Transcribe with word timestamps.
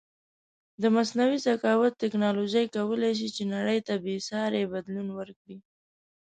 د 0.81 0.83
مصنوعې 0.95 1.37
زکاوت 1.47 1.93
ټکنالوژی 2.03 2.65
کولی 2.75 3.11
شې 3.19 3.27
چې 3.35 3.43
نړی 3.55 3.79
ته 3.87 3.93
بیساری 4.05 4.63
بدلون 4.73 5.07
ورکړې 5.17 5.57